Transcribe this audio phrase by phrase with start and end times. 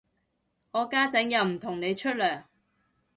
[0.71, 2.45] 我家陣又唔同你出糧